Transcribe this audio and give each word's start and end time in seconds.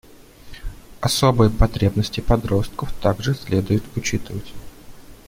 Особые 0.99 1.51
потребности 1.51 2.21
подростков 2.21 2.91
также 3.03 3.35
следует 3.35 3.83
учитывать. 3.95 4.51